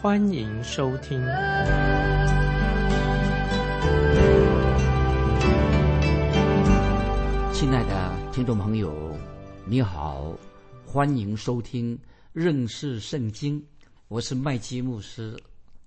[0.00, 1.20] 欢迎收听。
[7.52, 9.18] 亲爱的听众朋友，
[9.66, 10.32] 你好，
[10.86, 11.98] 欢迎收听
[12.32, 13.60] 认识圣经，
[14.06, 15.36] 我是麦基牧师。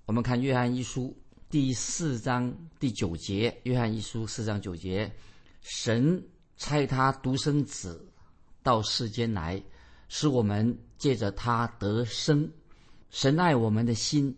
[0.05, 1.17] 我们看约翰一书
[1.49, 5.09] 第四章第九节，约翰一书四章九节。
[5.61, 6.21] 神
[6.57, 8.05] 差他独生子
[8.61, 9.63] 到世间来，
[10.09, 12.51] 使我们借着他得生。
[13.11, 14.33] 神爱我们的心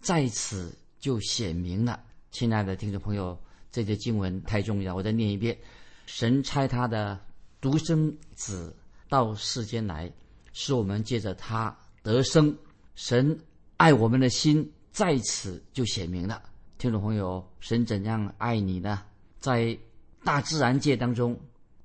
[0.00, 2.00] 在此就显明了。
[2.30, 3.36] 亲爱的听众朋友，
[3.72, 5.58] 这节经文太重要，我再念一遍：
[6.06, 7.18] 神差他的
[7.60, 8.74] 独生子
[9.08, 10.10] 到世间来，
[10.52, 12.56] 使我们借着他得生。
[12.94, 13.36] 神
[13.78, 16.40] 爱我们的心在此就显明了。
[16.78, 19.02] 听众朋友，神怎样爱你呢？
[19.40, 19.76] 在
[20.22, 21.38] 大自然界当中，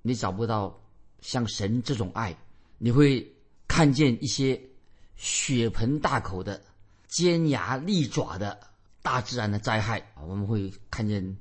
[0.04, 0.80] 你找不到
[1.22, 2.38] 像神这种爱。
[2.78, 3.28] 你会
[3.68, 4.62] 看见一些
[5.20, 6.60] 血盆大口的、
[7.08, 8.58] 尖牙利爪的
[9.04, 10.24] 大自然的灾害啊！
[10.26, 11.38] 我们会看见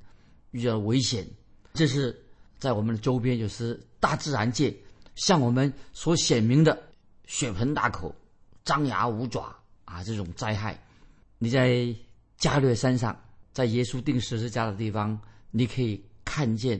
[0.51, 1.27] 遇到危险，
[1.73, 2.15] 这是
[2.59, 4.77] 在我们的周边，就是大自然界
[5.15, 6.79] 向我们所显明的
[7.27, 8.15] 血盆大口、
[8.65, 10.79] 张牙舞爪啊这种灾害。
[11.39, 11.95] 你在
[12.37, 13.19] 加略山上，
[13.53, 15.19] 在耶稣定十字架的地方，
[15.51, 16.05] 你可以。
[16.31, 16.79] 看见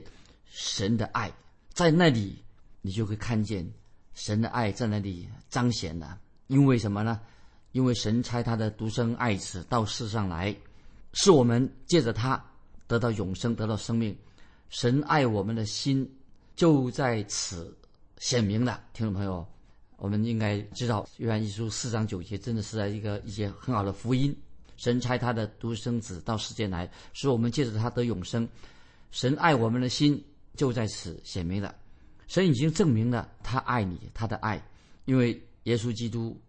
[0.51, 1.33] 神的爱
[1.73, 2.45] 在那里，
[2.83, 3.67] 你就会看见
[4.13, 6.21] 神的爱在那里彰显了。
[6.49, 7.21] 因为什么呢？
[7.73, 10.55] 因为神差他的独生爱子到世上来，
[11.13, 12.43] 是我们借着他
[12.87, 14.17] 得到永生，得到生命。
[14.71, 16.11] 神爱我们的心
[16.57, 17.77] 就在此
[18.19, 18.83] 显明了。
[18.93, 19.47] 听众朋友，
[19.97, 24.35] 我们应该知道，约翰一书四章九节真的是一个一些很好的福音。
[24.77, 28.49] 神差他的独生子到世间来，使我们借着他得永生。
[29.11, 31.75] 神爱我们的心就在此显明了，
[32.27, 34.63] 神已经证明了他爱你，他的爱，
[35.05, 36.41] 因为耶稣基督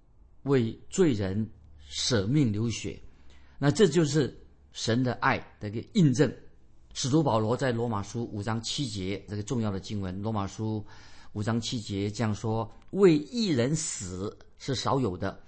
[0.44, 1.50] 为罪人
[1.88, 3.00] 舍命流血，
[3.58, 4.38] 那这就是
[4.72, 6.32] 神的爱的一个印证。
[6.94, 10.86] 使徒保罗在罗马书五章七节这个重要的经文，罗马书
[11.34, 15.40] 五章七节这样说：为一人死是少有的，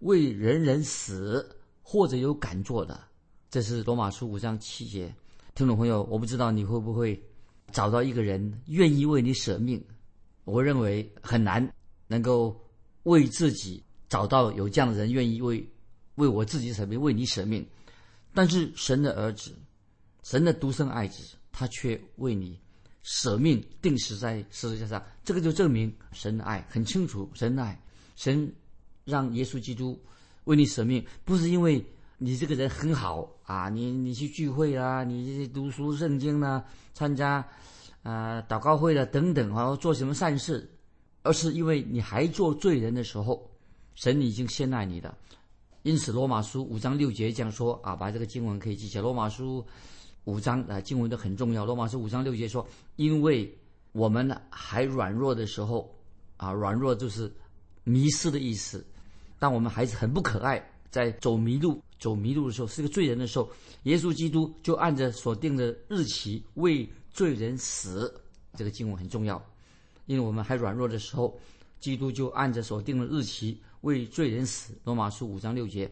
[0.00, 3.00] 为人人死或者有敢做的，
[3.50, 5.12] 这是罗马书五章七节。
[5.54, 7.20] 听众朋友，我不知道你会不会
[7.72, 9.82] 找到一个人愿意为你舍命。
[10.44, 11.66] 我认为很难
[12.06, 12.58] 能够
[13.04, 15.66] 为自己找到有这样的人愿意为
[16.16, 17.66] 为我自己舍命，为你舍命。
[18.32, 19.54] 但是神的儿子，
[20.22, 22.58] 神的独生爱子，他却为你
[23.02, 25.02] 舍命，定死在十字架上。
[25.24, 27.30] 这个就证明神的爱很清楚。
[27.34, 27.80] 神的爱，
[28.16, 28.52] 神
[29.04, 30.00] 让耶稣基督
[30.44, 31.84] 为你舍命，不是因为。
[32.22, 36.62] 你这个人很好啊，你你去聚会啦，你读书圣经啦，
[36.92, 37.42] 参加
[38.02, 40.70] 啊祷告会了等等，然后做什么善事，
[41.22, 43.50] 而是因为你还做罪人的时候，
[43.94, 45.14] 神已经先爱你的。
[45.82, 49.02] 因此，罗马书五章六节这样说啊，把这个经文可以记起来。
[49.02, 49.64] 罗马书
[50.24, 51.64] 五章啊，经文都很重要。
[51.64, 52.66] 罗马书五章六节说，
[52.96, 53.50] 因为
[53.92, 55.90] 我们还软弱的时候
[56.36, 57.32] 啊，软弱就是
[57.84, 58.84] 迷失的意思，
[59.38, 61.80] 当我们还是很不可爱，在走迷路。
[61.98, 63.46] 走迷路的时候，是个罪人的时候，
[63.82, 68.22] 耶稣基督就按着所定的日期为罪人死。
[68.54, 69.42] 这个经文很重要，
[70.10, 71.38] 因为我们还软弱的时候，
[71.78, 74.74] 基督就按着所定的日期为罪人死。
[74.82, 75.88] 罗马书五章六节，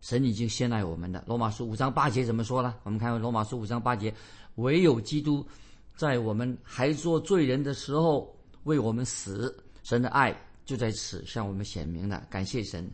[0.00, 1.22] 神已经先爱我们的。
[1.26, 2.74] 罗马书五章八节怎么说呢？
[2.84, 4.14] 我们看罗马书五章八节，
[4.54, 5.46] 唯有基督
[5.94, 8.34] 在我们还做罪人的时候
[8.64, 10.34] 为我们死，神的爱
[10.64, 12.26] 就在此向我们显明了。
[12.30, 12.90] 感谢神，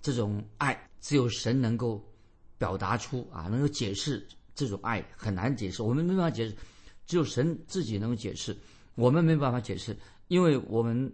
[0.00, 0.88] 这种爱。
[1.02, 2.02] 只有神能够
[2.56, 6.56] 表达出啊，能够解释这种爱很难解释，我们没办法解释，
[7.04, 8.56] 只有神自己能解释，
[8.94, 9.94] 我们没办法解释，
[10.28, 11.12] 因为我们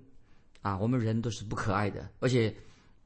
[0.62, 2.54] 啊，我们人都是不可爱的，而且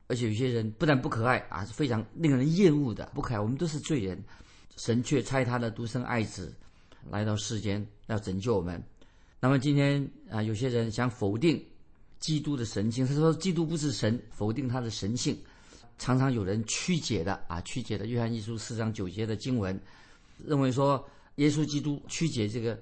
[0.06, 4.22] 而且有些人不但不可爱啊，是非常令人厌恶的不可爱，我们都是罪人，
[4.76, 6.54] 神却差他的独生爱子
[7.10, 8.82] 来到世间要拯救我们。
[9.40, 11.62] 那么今天啊，有些人想否定
[12.18, 15.38] 基督的神性，他说基督不是神，否定他的神性。
[15.96, 19.80] 常常有人曲解的啊，曲解的约翰一书四章九节的经文，
[20.44, 22.76] 认为说耶稣基督曲解这个，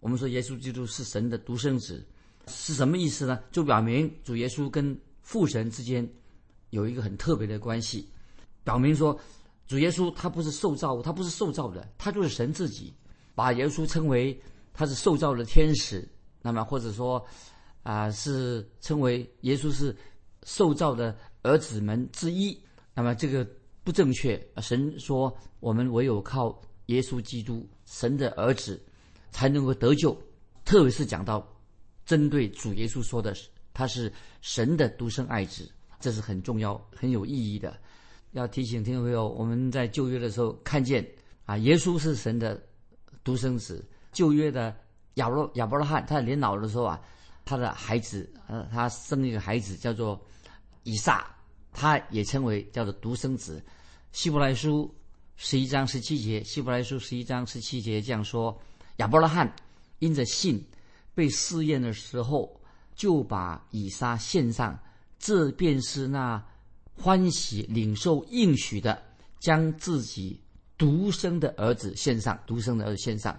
[0.00, 2.04] 我们说耶稣基督是神的独生子，
[2.46, 3.40] 是什么意思呢？
[3.50, 6.08] 就表明主耶稣跟父神之间
[6.70, 8.08] 有一个很特别的关系，
[8.64, 9.18] 表明说
[9.66, 12.92] 主耶稣他不是受造物，他不是受造的，他就是神自己，
[13.34, 14.38] 把耶稣称为
[14.74, 16.06] 他是受造的天使，
[16.42, 17.24] 那么或者说
[17.82, 19.96] 啊是称为耶稣是
[20.42, 22.58] 受造的儿子们之一，
[22.94, 23.46] 那么这个
[23.84, 24.40] 不正确。
[24.60, 28.82] 神说我们唯有靠耶稣基督，神的儿子
[29.30, 30.20] 才能够得救，
[30.64, 31.46] 特别是讲到
[32.04, 33.34] 针对主耶稣说的，
[33.72, 35.70] 他是神的独生爱子，
[36.00, 37.76] 这是很重要、很有意义的。
[38.32, 41.06] 要提醒听众朋友，我们在旧约的时候看见
[41.44, 42.60] 啊，耶稣是神的
[43.22, 43.84] 独生子。
[44.12, 44.74] 旧约的
[45.14, 47.00] 亚伯亚伯拉罕，他年老的时候啊，
[47.44, 50.20] 他的孩子呃，他生一个孩子叫做
[50.82, 51.26] 以撒，
[51.72, 53.62] 他也称为叫做独生子。
[54.12, 54.94] 希伯来书
[55.36, 58.58] 十一章十七节，希伯来书十一章十七节这样说：
[58.96, 59.50] 亚伯拉罕
[59.98, 60.62] 因着信
[61.14, 62.60] 被试验的时候，
[62.94, 64.78] 就把以撒献上，
[65.18, 66.42] 这便是那。
[66.94, 69.02] 欢喜领受应许的，
[69.40, 70.38] 将自己
[70.76, 73.34] 独生的儿子献上，独生的儿子献上。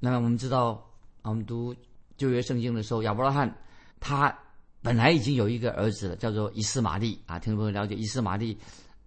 [0.00, 0.82] 那么我们知道，
[1.20, 1.76] 我们读
[2.16, 3.54] 旧约圣经的时候，亚伯拉罕
[4.00, 4.36] 他
[4.80, 7.38] 本来已经有一个儿子了，叫做以斯玛利啊。
[7.38, 8.58] 听众朋友了解，以斯玛利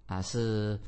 [0.06, 0.80] 啊是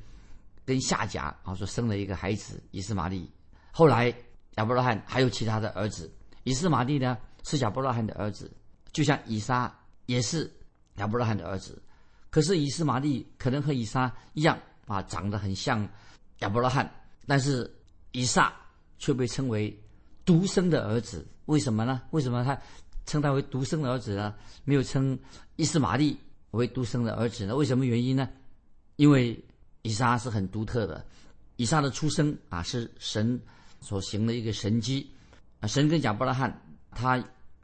[0.63, 3.29] 跟夏甲啊说生了一个孩子，以斯玛利。
[3.71, 4.13] 后来
[4.57, 6.09] 亚伯拉罕还有其他的儿子，
[6.45, 8.49] 以斯玛利呢是亚伯拉罕的儿子，
[8.93, 9.71] 就像以撒
[10.05, 10.49] 也是
[10.95, 11.81] 亚伯拉罕的儿子。
[12.29, 14.57] 可是以斯玛利可能和以撒一样
[14.87, 15.87] 啊，长得很像
[16.39, 16.89] 亚伯拉罕，
[17.25, 17.69] 但是
[18.11, 18.53] 以撒
[18.99, 19.77] 却被称为
[20.23, 21.25] 独生的儿子。
[21.45, 22.01] 为什么呢？
[22.11, 22.59] 为什么他
[23.05, 24.35] 称他为独生的儿子呢？
[24.63, 25.17] 没有称
[25.55, 26.17] 以斯玛利
[26.51, 27.55] 为独生的儿子呢？
[27.55, 28.29] 为什么原因呢？
[28.97, 29.43] 因为
[29.81, 31.05] 以撒是很独特的，
[31.55, 33.39] 以撒的出生啊是神
[33.79, 35.09] 所行的一个神迹
[35.59, 36.61] 啊，神跟亚伯拉罕
[36.91, 37.23] 他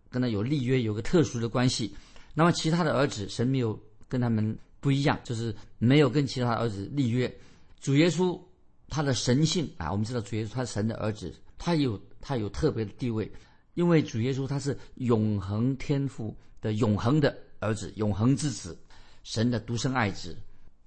[0.09, 1.95] 跟他有立约，有个特殊的关系。
[2.33, 3.79] 那么其他的儿子，神没有。
[4.11, 7.33] 跟他们不一样，就是没有跟其他儿子立约。
[7.79, 8.37] 主耶稣
[8.89, 13.31] 他的神性啊，我们知道主耶稣他神的儿子，他有他有特别的地位，
[13.73, 18.77] 因为主耶稣他是永恒天赋的永恒的儿子，永恒之子，
[19.23, 20.35] 神的独生爱子。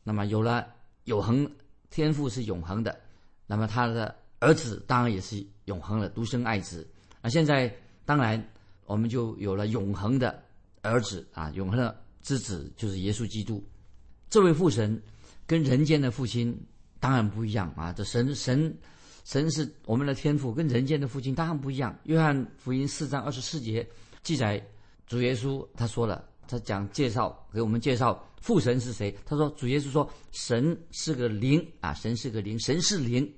[0.02, 0.66] 那么有了
[1.04, 1.50] 永恒
[1.88, 3.00] 天赋是永恒的，
[3.46, 6.86] 那么他的儿子当然也是永恒的独生爱子。
[7.24, 7.74] 那现在
[8.04, 8.40] 当然
[8.84, 10.40] 我们就有了永恒的
[10.82, 12.04] 儿子啊，永恒的。
[12.24, 13.62] 之子就是耶稣基督，
[14.30, 14.98] 这位父神
[15.46, 16.58] 跟人间的父亲
[16.98, 17.92] 当然不一样啊！
[17.92, 18.74] 这神神
[19.24, 21.94] 神是我们的天父，跟人间的父亲当然不一样。
[22.04, 23.86] 约翰福音四章二十四节
[24.22, 24.58] 记载，
[25.06, 29.14] 主耶稣他说了，他讲介绍给我们介绍父神是谁。
[29.26, 33.30] 他说主耶稣说神是个灵啊，神是个灵，神是灵，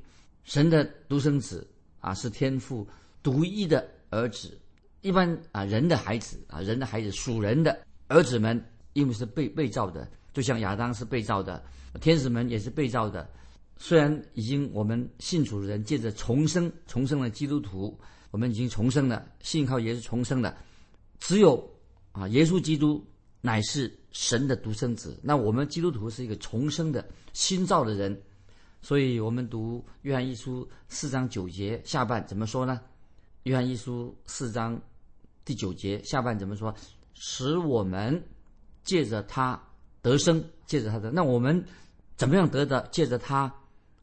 [0.45, 1.69] 神的独生子
[1.99, 2.87] 啊，是天父
[3.27, 4.57] 独一的儿子。
[5.01, 7.77] 一般啊，人的孩子啊，人的孩子属人的
[8.07, 8.65] 儿子们。
[8.93, 11.63] 因为是被被造的，就像亚当是被造的，
[12.01, 13.29] 天使们也是被造的。
[13.77, 17.95] 虽然已经我们信主的人借着重生，重生了基督徒，
[18.31, 20.57] 我们已经重生了，信靠也是重生了。
[21.21, 21.63] 只有
[22.13, 23.05] 啊，耶稣基督
[23.43, 25.21] 乃是神的独生子。
[25.23, 28.19] 那我们基督徒是一个重生的新造的人，
[28.81, 32.81] 所以我们读约翰一书四章九节下半怎么说呢？
[33.47, 34.77] 约翰一书四章
[35.45, 36.75] 第九节下半怎么说？
[37.15, 38.21] 使我们。
[38.83, 39.61] 借着他
[40.01, 41.65] 得生，借着他的，那我们
[42.17, 42.89] 怎么样得的？
[42.93, 43.53] 借着他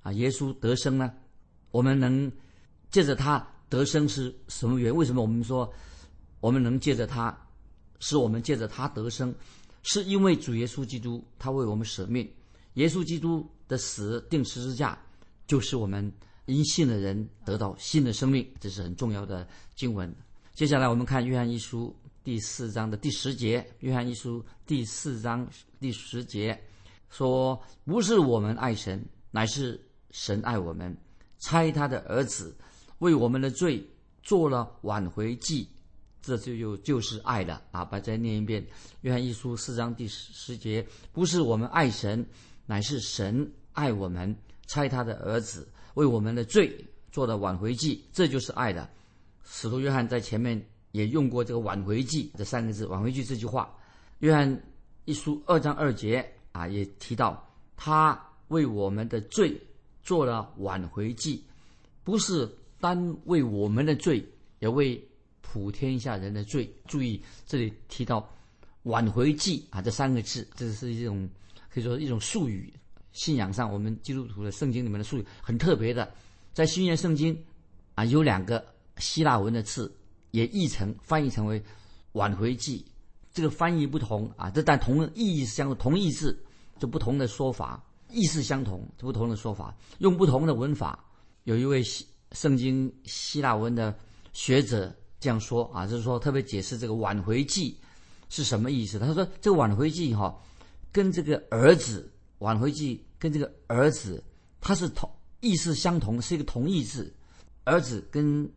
[0.01, 1.13] 啊，耶稣得生呢？
[1.71, 2.29] 我们能
[2.91, 4.93] 借着他得生是什么原？
[4.93, 5.73] 为什么我们说
[6.41, 7.37] 我们能借着他，
[7.99, 9.33] 使我们借着他得生？
[9.83, 12.29] 是因为主耶稣基督他为我们舍命，
[12.73, 14.97] 耶稣基督的死定十字架，
[15.47, 16.11] 就是我们
[16.45, 20.13] 因信的人得到新的生命，这是很重要的经文。
[20.53, 21.95] 接下来我们看约翰一书。
[22.23, 25.45] 第四章的第十节，约翰一书第四章
[25.81, 26.57] 第十节
[27.09, 29.77] 说：“不是我们爱神，乃是
[30.11, 30.95] 神爱我们，
[31.39, 32.55] 差他的儿子
[32.99, 33.85] 为我们的罪
[34.21, 35.67] 做了挽回祭，
[36.21, 38.65] 这就就就是爱了啊！”把再念一遍，
[39.01, 42.25] 约翰一书四章第十节：“不是我们爱神，
[42.65, 44.33] 乃是神爱我们，
[44.67, 46.73] 差他的儿子为我们的罪
[47.11, 48.89] 做了挽回祭，这就是爱的。”
[49.43, 50.63] 使徒约翰在前面。
[50.93, 53.75] 也用过这个挽回记这三个字，挽回记这句话，
[54.19, 54.63] 约翰
[55.05, 59.59] 一书二章二节啊，也提到他为我们的罪
[60.03, 61.43] 做了挽回记，
[62.03, 62.47] 不是
[62.79, 64.23] 单为我们的罪，
[64.59, 65.03] 也为
[65.41, 66.71] 普天下人的罪。
[66.85, 68.31] 注意这里提到
[68.83, 71.27] 挽回记啊这三个字，这是一种
[71.73, 72.71] 可以说一种术语，
[73.13, 76.13] 信仰上我们基督徒的圣经里面的术语很特别的，
[76.53, 77.41] 在新约圣经
[77.95, 78.63] 啊有两个
[78.97, 79.89] 希腊文的字。
[80.33, 81.63] 也译成翻译成为
[82.13, 82.83] 挽回记，
[83.31, 86.43] 这个翻译不同啊，这但同意义相同，同义字
[86.79, 87.85] 就不同的说法。
[88.09, 91.05] 意思相同，不同的说法，用不同的文法。
[91.43, 93.95] 有一位希圣经希腊文的
[94.31, 97.77] 学者这样说啊，就是说特别解释这个挽回祭
[98.29, 98.97] 是什么意思。
[98.97, 100.35] 他说这个挽回祭哈，
[100.91, 102.11] 跟这个儿子
[102.43, 104.21] 挽回记跟这个儿子，
[104.59, 105.09] 他是同
[105.39, 107.11] 意思相同，是一个同义字。
[107.63, 108.51] 儿子跟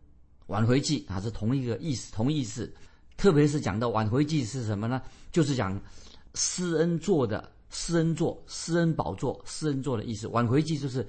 [0.48, 2.74] 挽回记啊是同一个意思，同义字。
[3.16, 5.00] 特别是讲到挽回记是什么呢？
[5.30, 5.80] 就是讲
[6.34, 10.26] 施恩座的施恩座、施恩宝座、施恩座的意思。
[10.26, 11.06] 挽回记就是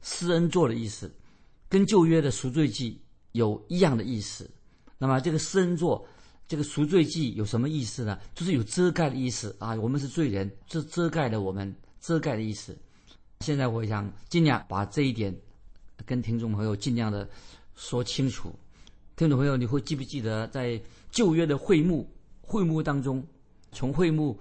[0.00, 1.12] 施恩座的意思，
[1.68, 2.96] 跟旧约的赎罪祭
[3.32, 4.48] 有一样的意思。
[4.98, 6.06] 那么这个施恩座、
[6.46, 8.16] 这个赎罪祭有什么意思呢？
[8.36, 9.74] 就是有遮盖的意思啊。
[9.74, 12.76] 我们是罪人，这遮盖了我们，遮盖的意思。
[13.40, 15.34] 现在我想尽量把这一点
[16.04, 17.28] 跟听众朋友尽量的
[17.76, 18.54] 说清楚。
[19.16, 20.80] 听众朋友，你会记不记得在
[21.10, 22.08] 旧约的会幕
[22.40, 23.22] 会幕当中，
[23.72, 24.38] 从会幕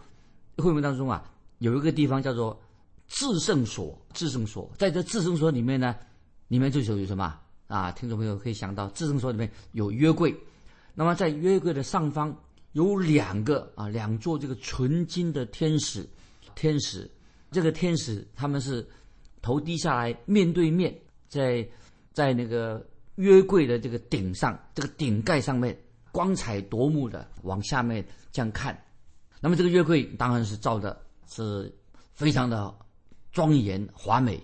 [0.58, 2.60] 会幕当中啊，有一个地方叫做
[3.08, 3.98] 至圣所。
[4.14, 5.96] 至圣所在这至圣所里面呢，
[6.48, 7.92] 里面就有什么啊？
[7.92, 10.36] 听众朋友可以想到，至圣所里面有约柜。
[10.94, 12.36] 那么在约柜的上方
[12.74, 16.08] 有两个啊，两座这个纯金的天使，
[16.56, 17.10] 天使
[17.52, 18.88] 这个天使他们是
[19.42, 21.68] 头低下来，面对面，在
[22.14, 22.86] 在那个。
[23.16, 25.78] 约柜的这个顶上，这个顶盖上面
[26.10, 28.02] 光彩夺目的往下面
[28.32, 28.82] 这样看，
[29.42, 31.70] 那么这个约柜当然是造的是
[32.14, 32.74] 非常的
[33.34, 34.42] 庄严华美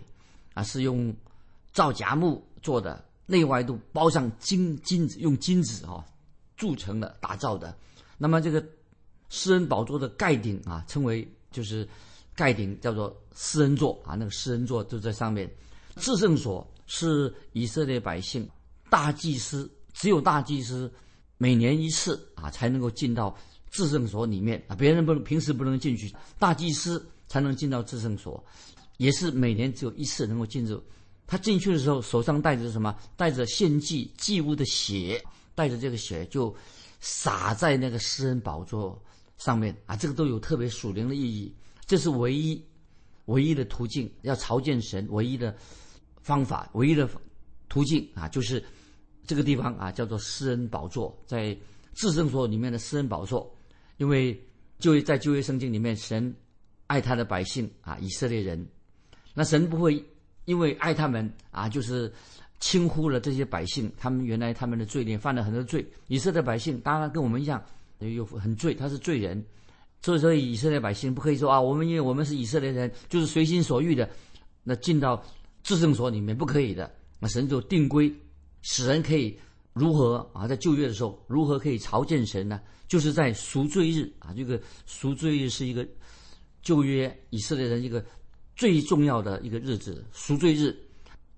[0.53, 1.15] 啊，是用
[1.71, 6.05] 皂荚木做的，内外都包上金金子，用金子啊
[6.57, 7.73] 铸成的打造的。
[8.17, 8.61] 那么这个
[9.29, 11.87] 施恩宝座的盖顶啊，称为就是
[12.35, 15.49] 盖顶叫做施恩座啊，那个施恩座就在上面。
[15.95, 18.47] 至圣所是以色列百姓。
[18.87, 20.91] 大祭司只有大祭司
[21.37, 23.35] 每年一次啊，才能够进到
[23.71, 28.41] 至圣所里面啊，别人不能平时不能进去，大祭司才能进到至圣所，
[28.97, 30.81] 也是每年只有一次能够进入。
[31.27, 32.95] 他进去的时候，手上带着什么？
[33.17, 35.21] 带着献祭祭物的血，
[35.55, 36.55] 带着这个血就
[36.99, 39.01] 洒在那个施恩宝座
[39.37, 41.53] 上面啊，这个都有特别属灵的意义。
[41.85, 42.63] 这是唯一
[43.25, 45.55] 唯一的途径，要朝见神唯一的
[46.21, 47.09] 方法，唯一的
[47.69, 48.63] 途径啊，就是。
[49.27, 51.57] 这个地方啊，叫做施恩宝座，在
[51.95, 53.51] 至圣所里面的施恩宝座，
[53.97, 54.39] 因为
[54.77, 56.31] 就在旧约圣经里面，神
[56.85, 58.63] 爱他的百姓啊，以色列人，
[59.33, 59.99] 那神不会
[60.45, 62.13] 因为爱他们啊，就是
[62.59, 67.59] 轻忽了这些百姓，他们原来他们的罪孽犯了很多罪，以色列百姓当然跟我们一样
[67.97, 69.43] 有很罪，他是罪人，
[70.05, 74.07] 所以所以色列百姓不可以说啊，我们因为我们是以色列人，就是随心所欲的
[74.63, 75.19] 那进到
[75.63, 78.13] 至圣所里面不可以的，那神就定规。
[78.61, 79.35] 使人可以
[79.73, 80.47] 如何啊？
[80.47, 82.61] 在旧约的时候，如何可以朝见神呢？
[82.87, 84.31] 就是在赎罪日啊！
[84.37, 85.83] 这个赎罪日是一个
[86.61, 88.05] 旧约以色列人一个
[88.55, 90.05] 最重要的一个日子。
[90.13, 90.75] 赎罪日，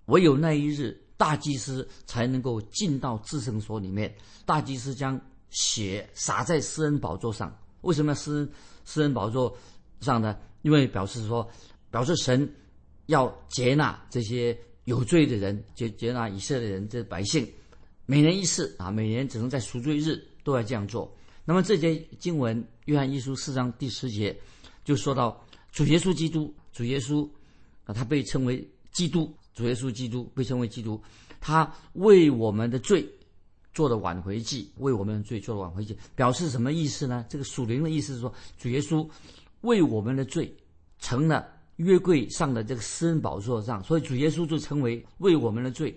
[0.07, 4.13] 唯有那一日，大祭司才能够进到至圣所里面。
[4.45, 5.17] 大祭司将
[5.51, 7.57] 血洒在施恩宝座上。
[7.81, 8.49] 为什么施
[8.85, 9.55] 施恩宝座
[10.01, 10.37] 上呢？
[10.61, 11.49] 因为表示说，
[11.91, 12.49] 表示神
[13.07, 14.57] 要接纳这些。
[14.87, 17.45] 有罪的人接接纳以色列人这百姓，
[18.05, 21.13] 每年一次啊，每年只能在赎罪日都要这样做。
[21.43, 24.33] 那么这节经文《约翰一书》四章第十节
[24.85, 27.29] 就说到主耶稣基督，主耶稣
[27.83, 30.97] 啊，他被称为基督，主耶稣基督被称为基督，
[31.41, 33.05] 他为我们的罪
[33.77, 37.23] 做的挽回祭，为我们的罪做的挽回祭，表示什么意思呢？
[37.29, 39.07] 这个属灵的意思是说，主耶稣
[39.61, 40.51] 为我们的罪
[40.97, 41.45] 成了。
[41.77, 45.95] 约柜上的这个施恩宝座上，所以主耶稣就成为为我们的罪，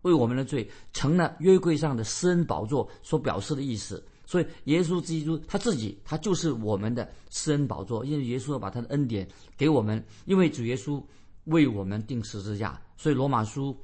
[0.00, 4.02] 为我们的罪成了约柜上的施恩宝座所表示的意思。
[4.24, 10.98] 所以耶稣基督他自己，他就是我们的施恩宝座，因为耶稣要把他的恩典给我们，因为主耶稣
[11.44, 12.80] 为我们定十字架。
[12.96, 13.76] 所以罗马书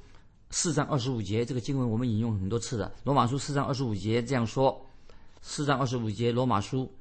[0.49, 2.91] 四章二十五节这个经文我们引用很多次了。
[3.03, 4.85] 罗马书四章二十五节这样说：
[5.41, 6.91] 四章二十五节罗马书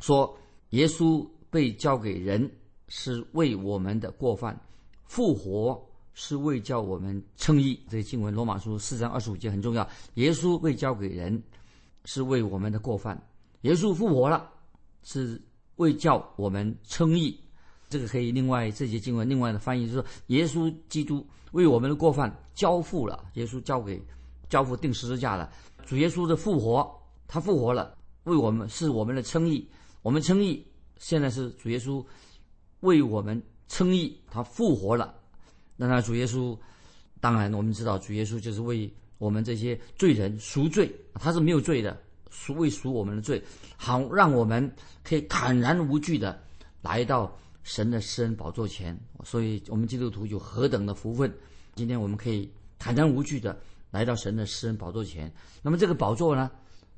[0.00, 0.36] 说，
[0.70, 2.50] 耶稣被交给人。
[2.90, 4.58] 是为我们的过犯
[5.04, 5.78] 复活，
[6.14, 7.78] 是为叫我们称义。
[7.86, 9.86] 这经文罗马书四章二十五节很重要。
[10.14, 11.42] 耶稣被交给人，
[12.06, 13.14] 是为我们的过犯；
[13.60, 14.50] 耶稣复活了，
[15.02, 15.38] 是
[15.76, 17.38] 为叫我们称义。
[17.88, 24.00] 这个可以另外这节经文另外的翻译就是说，耶稣基督为我们的过犯交付了，耶稣交给
[24.48, 25.50] 交付定十字架了。
[25.86, 26.88] 主耶稣的复活，
[27.26, 29.68] 他复活了，为我们是我们的称义。
[30.02, 30.64] 我们称义，
[30.98, 32.04] 现在是主耶稣。
[32.80, 35.12] 为我们称义，他复活了。
[35.76, 36.56] 那他主耶稣，
[37.20, 43.42] 当然我们知道主耶稣就是为我们这些罪人赎罪，他是没有罪的，赎为赎我们的罪，
[43.76, 46.40] 好让我们可以坦然无惧的
[46.82, 47.36] 来到
[47.68, 51.30] 神的施恩宝座前，所以我们基督徒有何等的福分！
[51.74, 53.60] 今天我们可以坦然无惧的
[53.90, 55.30] 来到神的施恩宝座前。
[55.60, 56.50] 那么这个宝座呢，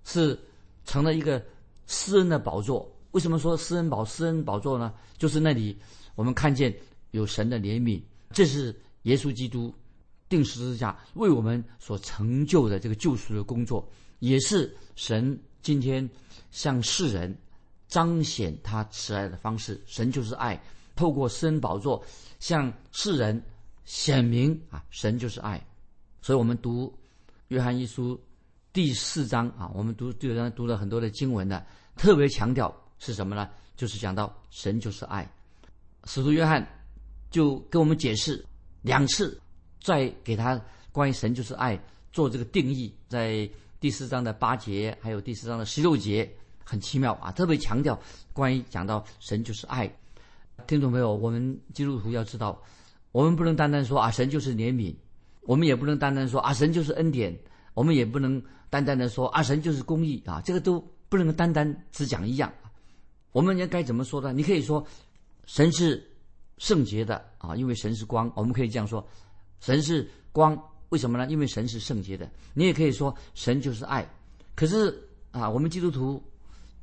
[0.05, 0.39] 是
[0.85, 1.45] 成了一个
[1.89, 2.89] 施恩的宝座。
[3.11, 4.95] 为什么说施恩宝施恩宝座呢？
[5.19, 5.77] 就是那里
[6.15, 6.73] 我们看见
[7.11, 8.01] 有神的怜悯，
[8.31, 8.73] 这是
[9.03, 9.75] 耶稣基督
[10.29, 16.09] 定十字架为我们所成就的这个救赎的工作，也是神今天
[16.53, 17.37] 向世人
[17.91, 19.79] 彰显他慈爱的方式。
[19.85, 20.59] 神就是爱，
[20.97, 22.03] 透过施恩宝座
[22.39, 23.45] 向世人。
[23.87, 25.61] 显明啊，神就是爱，
[26.23, 26.97] 所以我们读
[27.49, 28.21] 约翰一书
[28.73, 31.67] 第四章啊，我们读第四章读了很多的经文的，
[31.97, 33.51] 特别强调是什么呢？
[33.77, 35.29] 就是讲到神就是爱。
[36.05, 36.65] 使徒约翰
[37.33, 38.47] 就跟我们解释
[38.83, 39.41] 两次，
[39.83, 40.61] 再给他
[40.93, 41.77] 关于神就是爱
[42.13, 46.33] 做这个定义，在第四章的八节，还有第四章的十六节，
[46.71, 47.99] 很奇妙啊，特别强调
[48.33, 49.93] 关于讲到神就是爱。
[50.69, 52.57] 听众朋友，我们基督徒要知道。
[53.11, 54.95] 我们不能单单说啊，神就是怜悯；
[55.41, 57.35] 我们也不能单单说啊，神就是恩典；
[57.75, 60.41] 我们也不能单单的说啊，神就是公义啊。
[60.45, 62.53] 这个都不能单单只讲一样。
[63.33, 64.33] 我们应该怎么说呢？
[64.33, 64.87] 你可以说，
[65.47, 66.01] 神是
[66.59, 68.31] 圣洁的啊，因为神是光。
[68.37, 69.05] 我们可以这样说，
[69.59, 70.57] 神是光，
[70.91, 71.27] 为什么呢？
[71.29, 72.31] 因为神是圣洁的。
[72.55, 74.09] 你也可以说，神就是爱。
[74.55, 74.97] 可是
[75.33, 76.23] 啊，我们基督徒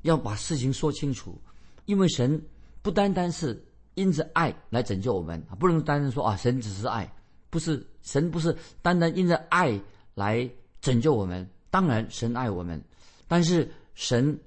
[0.02, 1.40] 要把事情说清楚，
[1.86, 2.42] 因为神
[2.82, 3.64] 不单单是。
[3.98, 7.12] 因着爱来拯救我们啊，不能单单说啊，神只是爱，
[7.50, 9.82] 不是神不是单单因着爱
[10.14, 10.48] 来
[10.82, 11.50] 拯救我们。
[11.72, 12.80] 当然，神爱我们，
[13.28, 14.40] 但是神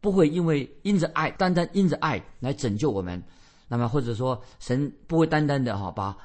[0.00, 3.22] 不会因为因着爱，单单因着爱来拯救我们。
[3.68, 6.16] 那么或者说，神不会单单的哈把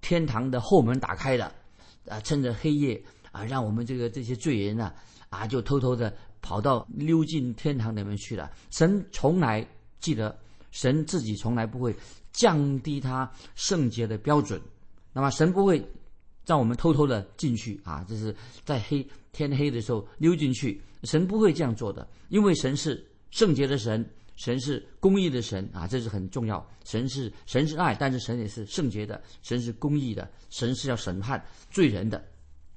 [0.00, 1.52] 天堂的后门打开了，
[2.08, 3.02] 啊，趁着黑夜
[3.32, 4.92] 啊，让我们这个这些罪人呢
[5.30, 8.52] 啊，就偷偷的跑到溜进天堂里面去了。
[8.70, 9.66] 神从来
[9.98, 10.38] 记得。
[10.74, 11.94] 神自己从来不会
[12.32, 14.60] 降低他圣洁的标准，
[15.12, 15.80] 那么神不会
[16.44, 24.04] 让我们偷偷的进去啊，这是在黑天黑的时候溜进去，神不会这样做的，因为神是圣洁的神，
[24.34, 26.68] 神是公义的神啊，这是很重要。
[26.82, 32.20] 神是神是爱，但是神也是圣洁的，神是公义的，神是要审判罪人的。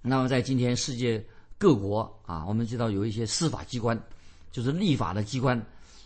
[0.04, 1.26] 那么在今天世界
[1.58, 4.00] 各国啊，我们知道有一些司法机关，
[4.52, 5.62] 就是立法的机关。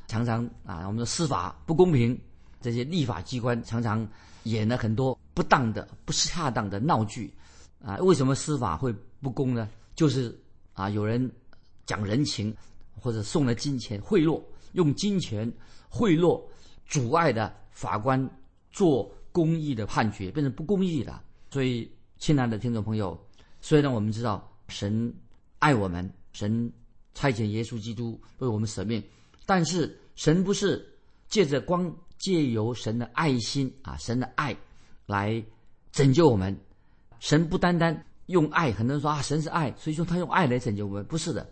[0.07, 2.19] 常常啊，我们的司法不公平，
[2.59, 4.05] 这些立法机关常常
[4.43, 7.33] 演了很多不当的、不恰当的闹剧
[7.81, 7.95] 啊。
[7.97, 9.69] 为什么司法会不公呢？
[9.95, 10.37] 就是
[10.73, 11.31] 啊，有人
[11.85, 12.53] 讲人情，
[12.99, 14.41] 或者送了金钱贿赂，
[14.73, 15.49] 用金钱
[15.89, 16.41] 贿赂，
[16.85, 18.29] 阻碍的法官
[18.71, 21.21] 做公义的判决，变成不公义的。
[21.49, 23.17] 所以，亲爱的听众朋友，
[23.61, 25.13] 虽然我们知道神
[25.61, 26.69] 爱我们，神
[27.13, 29.01] 差遣耶稣基督为我们舍命，
[29.45, 29.97] 但是。
[30.13, 30.85] 神不是
[31.29, 34.55] 借着光，借由神的爱心啊，神的爱
[35.07, 35.43] 来
[35.91, 36.55] 拯救我们。
[37.19, 41.49] 神不单单用爱，很多人说啊，神是爱，所以说他用爱来拯救我们，不是的。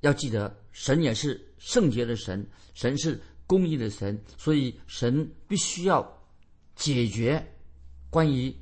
[0.00, 6.06] 要记得，神也是圣洁的神，神是公义的神，所以神必须要
[6.76, 7.44] 解决
[8.08, 8.54] 关于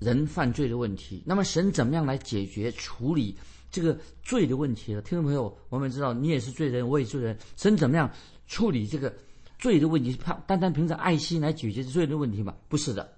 [0.00, 1.22] 人犯罪的问题。
[1.24, 3.36] 那么，神怎么样来解决处理
[3.76, 5.02] 这个罪的问题了？
[5.02, 8.10] 听众朋友，我们知道你也是罪人，我也是罪人，神怎么样？
[8.46, 9.14] 处理这个
[9.58, 12.56] 罪的问题，他单单凭着爱心来解决罪的问题吗？
[12.70, 13.12] 不是的，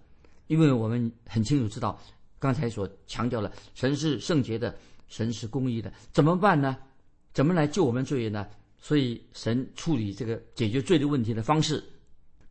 [0.49, 1.97] 因为我们很清楚知道，
[2.41, 6.77] 刚才所强调了，神是圣洁的，神是公义的，怎么办呢？
[7.33, 8.45] 怎么来救我们罪人呢？
[8.81, 11.85] 所以神处理这个解决罪的问题的方式，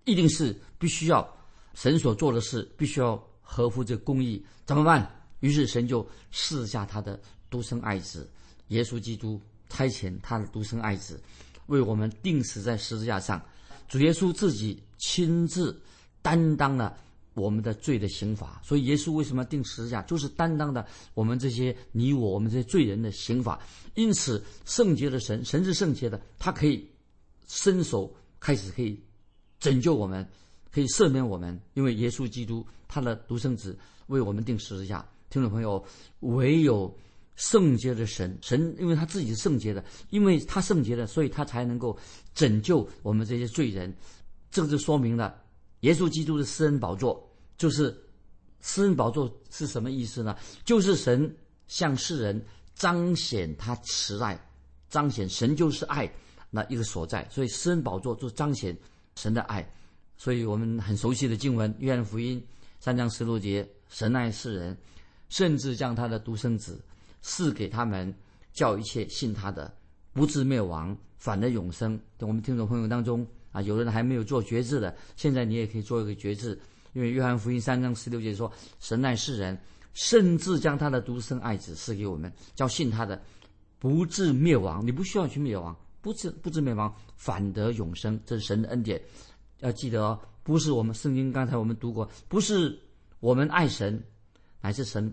[0.05, 1.27] 一定是必须要
[1.73, 4.41] 神所做的事必须要合乎这个公义。
[4.63, 5.13] 怎么办？
[5.41, 8.29] 于是神就赐下他的独生爱子
[8.67, 11.19] 耶稣基督，差遣他的独生爱子。
[11.67, 13.41] 为我们钉死在十字架上，
[13.89, 15.77] 主耶稣自己亲自
[16.21, 16.97] 担当了
[17.33, 18.61] 我们的罪的刑罚。
[18.63, 23.59] 所以，耶稣为什么要钉十字架，就是担当的我们这些你我我们这些罪人的刑罚。
[23.95, 26.89] 因此，圣洁的神，神是圣洁的，他可以
[27.47, 28.97] 伸手开始可以
[29.59, 30.25] 拯救我们，
[30.71, 35.05] 可以赦免我们，因为耶稣基督他的独生子为我们钉十字架。
[35.29, 35.83] 听众朋友，
[36.21, 36.97] 唯有。
[37.37, 41.97] 圣洁的神，神因为他自己是圣洁的，因为他圣洁的，所以他才能够
[42.33, 43.95] 拯救我们这些罪人。
[44.51, 45.39] 这个就说明了，
[45.81, 47.95] 耶稣基督的施恩宝座就是
[48.61, 50.35] 施恩宝座是什么意思呢？
[50.65, 51.33] 就是神
[51.67, 54.39] 向世人彰显他慈爱，
[54.89, 56.11] 彰显神就是爱
[56.49, 57.27] 那一个所在。
[57.29, 58.75] 所以施恩宝座就彰显
[59.15, 59.71] 神的爱。
[60.17, 62.41] 所以我们很熟悉的经文《约翰福音》
[62.79, 64.75] 三章十六节：神爱世人，
[65.29, 66.81] 甚至将他的独生子。
[67.21, 68.13] 赐给他们，
[68.53, 69.73] 叫一切信他的
[70.13, 71.99] 不至灭亡，反得永生。
[72.19, 76.59] 我们听众朋友当中啊，有人还没有做决志的，现在你也可以做一个决志，
[76.93, 79.57] 因为约翰福音三章十六节说：“神爱世人，
[79.93, 83.21] 甚至将他的独生爱子赐给我们，叫信他的
[83.79, 84.85] 不至灭亡。
[84.85, 88.19] 你不需要去灭亡，不至不至灭亡，反得永生。
[88.25, 89.01] 这是神的恩典。
[89.59, 92.79] 要记得哦，不是我们圣经刚才我们读过，不是
[93.19, 94.03] 我们爱神，
[94.61, 95.11] 乃是神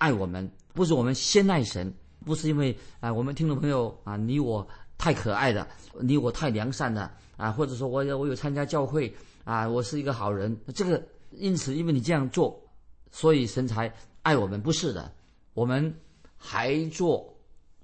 [0.00, 5.66] 爱我们，不是我们先爱神。”不是因为啊，我们听众朋友啊，你我太可爱的，
[6.02, 9.10] 你我太良善了啊，或者说我有我有参加教会
[9.42, 10.54] 啊，我是一个好人。
[10.74, 12.62] 这个因此，因为你这样做，
[13.10, 14.60] 所以神才爱我们。
[14.60, 15.10] 不是的，
[15.54, 15.94] 我们
[16.36, 17.34] 还做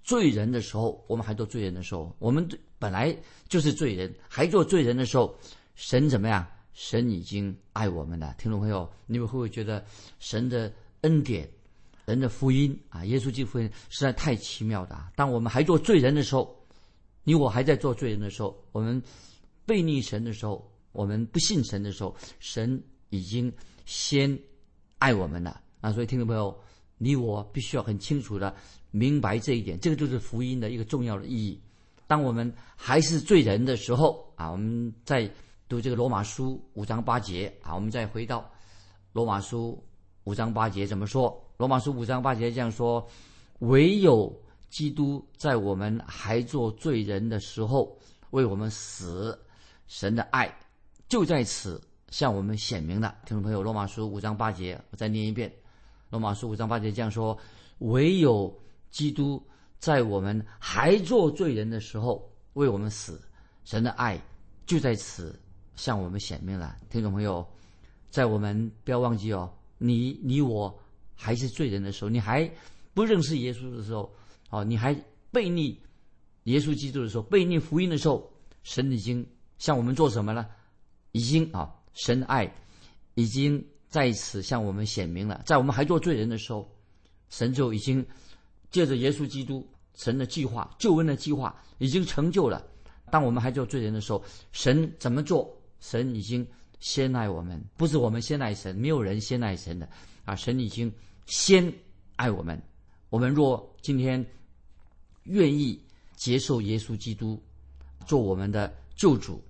[0.03, 2.47] 罪人的时候，我们还做罪人的时候，我们
[2.79, 3.17] 本来
[3.49, 5.35] 就是罪人，还做罪人的时候，
[5.77, 6.47] 神怎么样？
[6.75, 8.35] 神已经爱我们了。
[8.37, 9.83] 听众朋友，你们会不会觉得
[10.19, 11.49] 神的恩典？
[12.07, 15.13] 人的福音啊，耶稣基督福音实在太奇妙的啊！
[15.15, 16.57] 当我们还做罪人的时候，
[17.25, 19.03] 你我还在做罪人的时候，我们
[19.67, 23.53] 背逆神的时候，我们不信神的时候，神已经
[23.85, 24.39] 先
[24.99, 25.93] 爱我们了啊！
[25.93, 26.57] 所以听众朋友，
[26.97, 28.55] 你我必须要很清楚的
[28.93, 31.61] 明白这一点，这个就是福音的一个重要的意义。
[32.07, 35.29] 当我们还是罪人的时候啊，我们在
[35.69, 38.49] 读这个罗马书五章八节啊，我们再回到
[39.13, 39.85] 罗马书
[40.27, 41.41] 五章八节怎么说？
[41.57, 43.07] 罗马书五章八节这样说
[43.61, 44.37] ：“唯有
[44.69, 47.97] 基督在我们还做罪人的时候
[48.31, 49.39] 为我们死，
[49.87, 50.53] 神的爱
[51.09, 55.51] 就在此向我们显明了。”听众朋友，罗马书五章八节，我再念一遍：
[56.11, 57.39] 罗马书五章八节这样说
[57.79, 58.53] ：“唯有
[58.91, 59.41] 基督
[59.79, 63.23] 在我们还做罪人的时候为我们死，
[63.63, 64.21] 神的爱
[64.67, 65.41] 就在此
[65.77, 67.47] 向我们显明了。”听众朋友，
[68.11, 70.79] 在我们不要忘记哦，你你我。
[71.19, 72.47] 还是罪人的时候，你还
[72.93, 74.15] 不认识耶稣的时候，
[74.51, 74.95] 哦，你还
[75.33, 75.81] 背逆
[76.43, 78.31] 耶稣基督的时候，背逆福音的时候，
[78.63, 80.47] 神已经向我们做什么了？
[81.13, 82.55] 已经啊，神的爱
[83.15, 85.41] 已经在此向我们显明了。
[85.47, 86.71] 在我们还做罪人的时候，
[87.31, 88.05] 神就已经
[88.71, 92.63] 借着耶稣基督，神的计划、救恩的计划已经成就了。
[93.11, 95.51] 当我们还做罪人的时候，神怎么做？
[95.81, 96.47] 神已经
[96.79, 99.89] 先爱我们，不是我们先爱神，没有人先爱神的。
[100.25, 100.93] 啊，神已经
[101.27, 101.73] 先
[102.17, 102.61] 爱我们，
[103.11, 104.27] 我们若今天
[105.23, 105.81] 愿意
[106.17, 107.41] 接受耶稣基督
[108.07, 109.43] 做我们的救主，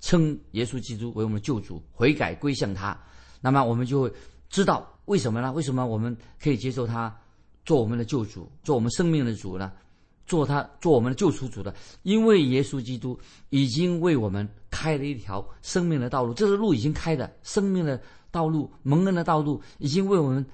[0.00, 2.98] 称耶稣基督为我们的救主，悔改归向他，
[3.40, 4.12] 那么我们就会
[4.48, 5.50] 知道为什么呢？
[5.52, 7.18] 为什么我们可以接受他
[7.64, 9.72] 做我们的救主，做我们生命的主呢？
[10.30, 11.74] 做他做我们的救赎主的？
[12.04, 13.18] 因为耶稣基督
[13.50, 18.00] 已经为我们开了一条生命的道路，这是路已经开的，生命的。
[18.32, 20.46] 道路蒙恩的道路已经为我们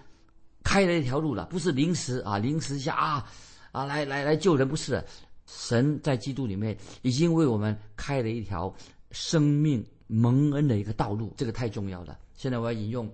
[0.64, 3.22] 开了一条路了，不是临时啊，临时下啊
[3.70, 5.04] 啊来来来救人，不是的
[5.44, 8.74] 神在基督里面已经为我们开了一条
[9.10, 12.16] 生命蒙恩的一个道路，这个太重要了。
[12.34, 13.06] 现在我要引用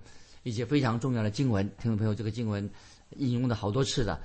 [0.45, 2.71] 一些非常重要的经文，听众朋友，这个经文
[3.17, 4.21] 引用的好多次了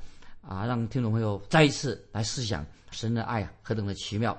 [0.48, 4.36] 啊，让听众朋友再一次来思想神的爱何等的奇妙。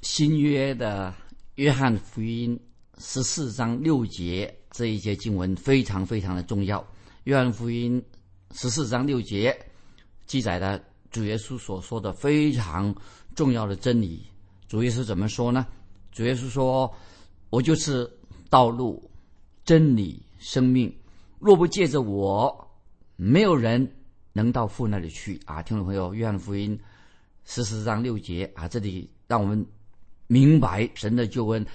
[0.00, 1.14] 新约的
[1.56, 2.58] 约翰福音
[2.98, 4.52] 十四章六节。
[4.70, 6.80] 这一节经文非常非常的重要，
[7.24, 8.00] 《约翰福音》
[8.58, 9.66] 十四章六节
[10.26, 12.94] 记载的主耶稣所说的非常
[13.34, 14.24] 重要的真理。
[14.68, 15.66] 主耶稣怎么说呢？
[16.12, 16.94] 主耶稣说
[17.50, 18.08] ：“我就是
[18.48, 19.10] 道路、
[19.64, 20.96] 真理、生命，
[21.40, 22.70] 若不借着我，
[23.16, 23.92] 没有人
[24.42, 26.78] 能到父那里去。”啊，听众朋友，《约翰福音》
[27.44, 29.66] 十四章六节啊，这里让我们
[30.26, 31.66] 明白神的救恩。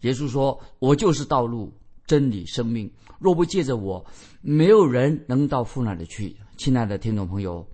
[0.00, 1.72] 耶稣说：“我就是道路。”
[2.04, 4.04] 真理生命，若不借着我，
[4.42, 6.36] 没有人能到父那里去。
[6.56, 7.66] 亲爱的听众朋友，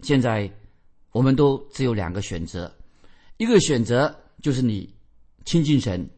[0.00, 0.50] 现在
[1.12, 2.74] 我们都只有两个选择，
[3.36, 4.92] 一个选择就是你
[5.44, 6.08] 亲近神，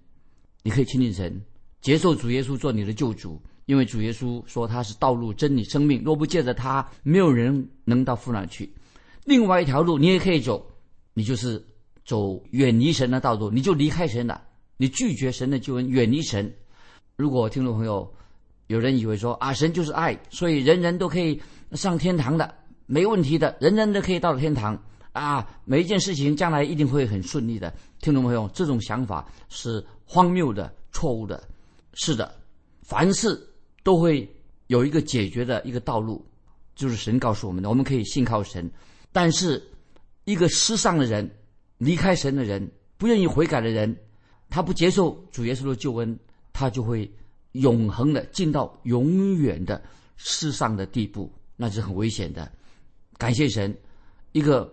[0.62, 1.43] 你可以亲近神，
[1.83, 8.72] 接受主耶稣做你的救主，因为主耶稣说他是道路、真理、生命，若不借着他，没有人能到父那去。
[9.26, 10.66] 另外一条路你也可以走，
[11.12, 11.62] 你就是
[12.02, 14.42] 走远离神的道路，你就离开神了，
[14.78, 16.50] 你拒绝神的救恩，远离神。
[17.16, 18.11] 如果听众朋友
[18.68, 21.38] 有人以为说啊，神就是爱，所以人人都可以
[21.72, 22.54] 上天堂的，
[22.87, 27.70] 没问题的，人人都可以到天堂啊，每一件事情将来一定会很顺利的。
[28.00, 31.46] 听众朋友，这种想法是荒谬的、错误的。
[31.92, 32.35] 是的，
[32.81, 33.38] 凡事
[33.83, 34.29] 都会
[34.67, 36.25] 有一个解决的一个道路，
[36.75, 38.71] 就是神告诉我们的，我们可以信靠神。
[39.12, 39.62] 但是，
[40.25, 41.31] 一个失丧的人、
[41.79, 43.97] 离开神的人、不愿意悔改的人，
[44.49, 46.19] 他不接受主耶稣的救恩。
[46.51, 47.09] 他就会
[47.53, 49.81] 永恒的进到永远的
[50.17, 52.51] 失上的地步，那是很危险的。
[53.17, 53.73] 感谢神，
[54.33, 54.69] 一个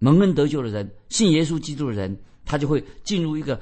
[0.00, 3.58] 蒙恩得救的人，信耶稣基督的人，他就会进入一个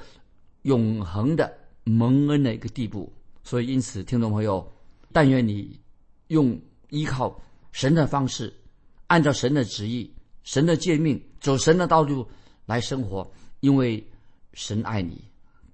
[0.63, 3.13] 永恒的蒙恩的一个地步。
[3.45, 4.69] 所以，因此，听众朋友，
[5.13, 5.79] 但愿你
[6.29, 7.41] 用依靠
[7.73, 8.53] 神的方式，
[9.07, 12.27] 按照神的旨意、神的诫命，走神的道路
[12.67, 14.07] 来生活，因为
[14.53, 15.25] 神爱你。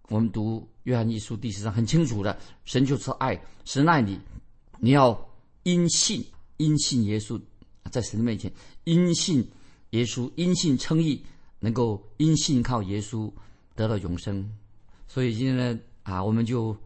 [0.09, 4.19] 我们读约翰一书第十章很清楚的，神就是爱，神爱你，
[4.79, 5.29] 你要
[5.63, 6.25] 因信，
[6.59, 7.41] 因信耶稣，
[7.91, 8.53] 在神的面前
[8.85, 9.47] 因信
[9.91, 11.25] 耶稣，因信称义，
[11.61, 13.33] 能够因信靠耶稣
[13.75, 14.49] 得到永生。
[15.09, 16.77] 所以今天呢，啊，我们就。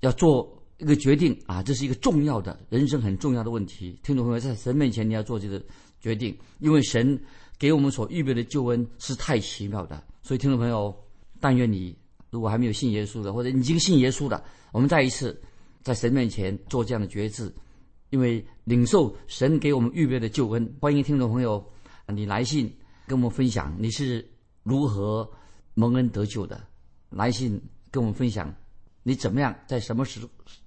[0.00, 3.98] 要做一个决定啊，这是一个重要的人生很重要的问题。
[4.02, 5.62] 听众朋友，在神面前你要做这个
[6.00, 7.18] 决定，因为神
[7.58, 10.02] 给我们所预备的救恩是太奇妙的。
[10.22, 10.94] 所以，听众朋友，
[11.38, 11.96] 但愿你
[12.30, 15.40] 如果还没有信耶稣的，或者已经信耶稣的，我们再一次
[15.82, 17.54] 在神面前做这样的决志，
[18.10, 20.76] 因为领受神给我们预备的救恩。
[20.80, 21.64] 欢迎听众朋友，
[22.08, 22.70] 你来信
[23.06, 24.28] 跟我们分享你是
[24.64, 25.30] 如何
[25.74, 26.60] 蒙恩得救的，
[27.10, 28.52] 来信跟我们分享。
[29.06, 29.54] 你怎么样？
[29.68, 30.18] 在什么时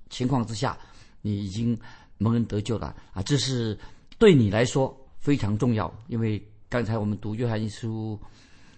[0.09, 0.77] 情况之下，
[1.21, 1.77] 你已经
[2.17, 3.21] 蒙恩得救了啊？
[3.23, 3.77] 这是
[4.17, 8.19] 对你来说非常重要，因为刚才我们读约翰一书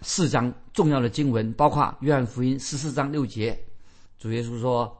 [0.02, 3.58] 四章重要的经文，包括约翰福音十四章六节，
[4.18, 4.96] 主耶稣说：“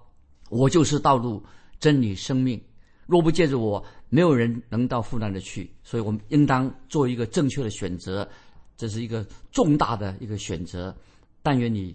[0.51, 1.43] 我就是道路、
[1.79, 2.61] 真理、生命，
[3.07, 8.29] 若不借着我，没有人能到父那里去。”所以，我们应当做一个正确的选择，
[8.77, 10.97] 这是一个重大的一个选择。
[11.43, 11.95] 但愿你。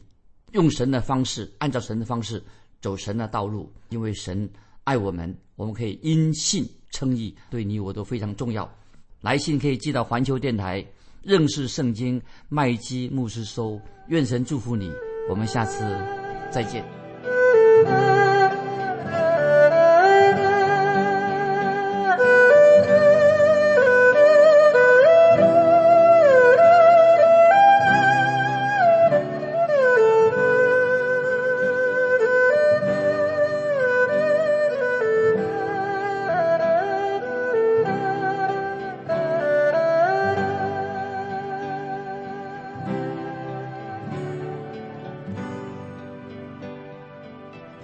[0.52, 2.41] 用神的方式，按照神的方式
[2.86, 4.48] 走神的道路，因为神
[4.84, 8.71] 爱我们，我们可以因信称义，对你我都非常重要。
[9.21, 10.86] 来信可以寄到环球电台
[11.24, 14.91] 认识圣经麦基牧师收，愿神祝福你，
[15.28, 15.84] 我们下次
[16.52, 16.86] 再见。